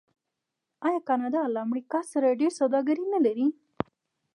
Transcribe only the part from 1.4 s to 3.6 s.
له امریکا سره ډیره سوداګري نلري؟